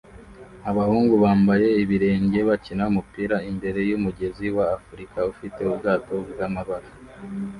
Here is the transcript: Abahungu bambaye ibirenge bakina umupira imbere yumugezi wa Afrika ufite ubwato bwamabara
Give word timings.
Abahungu 0.69 1.13
bambaye 1.23 1.67
ibirenge 1.83 2.39
bakina 2.49 2.83
umupira 2.91 3.35
imbere 3.49 3.79
yumugezi 3.89 4.47
wa 4.55 4.65
Afrika 4.77 5.19
ufite 5.31 5.59
ubwato 5.71 6.13
bwamabara 6.29 6.89